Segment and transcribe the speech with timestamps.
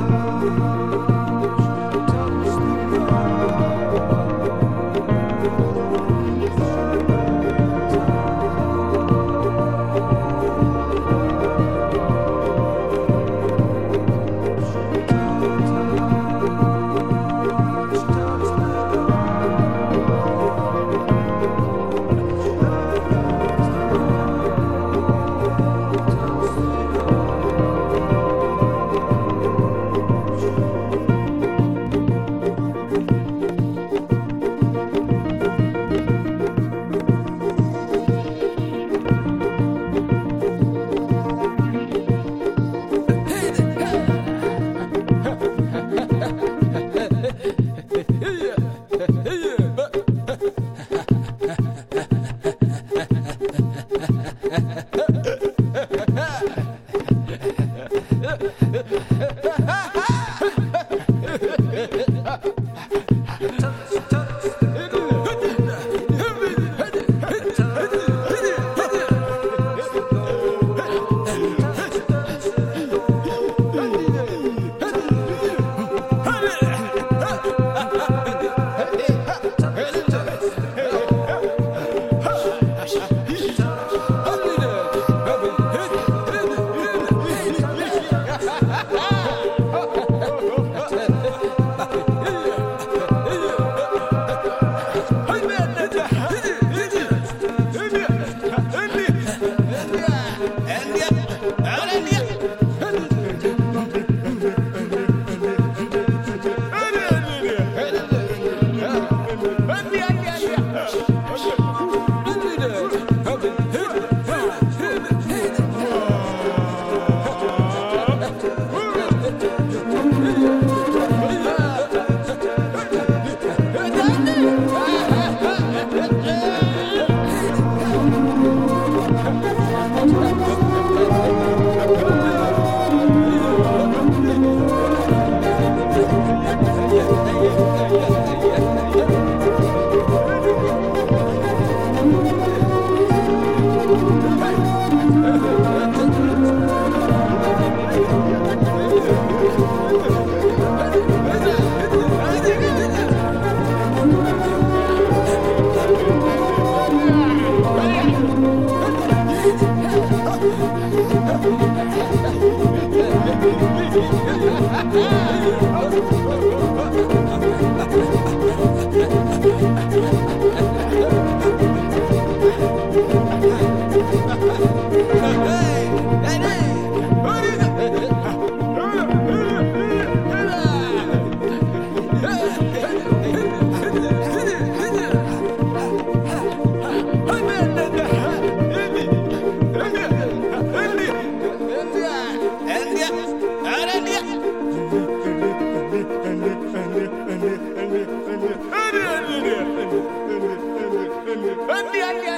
[0.00, 0.89] Música
[54.50, 55.09] Ha ha ha!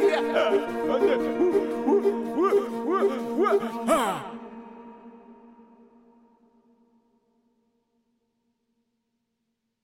[0.00, 0.60] Andy.